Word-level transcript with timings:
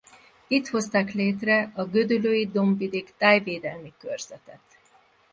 Itt 0.47 0.67
hozták 0.67 1.11
létre 1.13 1.71
a 1.75 1.83
Gödöllői 1.83 2.45
Dombvidék 2.47 3.13
Tájvédelmi 3.17 3.93
Körzetet. 3.99 4.77